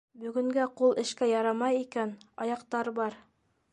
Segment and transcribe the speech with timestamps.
[0.21, 2.15] Бөгөнгә ҡул эшкә ярамай икән,
[2.47, 3.21] аяҡтар бар.